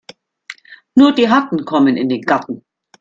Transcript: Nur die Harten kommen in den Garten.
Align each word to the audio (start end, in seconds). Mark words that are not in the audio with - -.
Nur 0.95 1.13
die 1.13 1.29
Harten 1.29 1.63
kommen 1.63 1.95
in 1.95 2.09
den 2.09 2.23
Garten. 2.23 2.65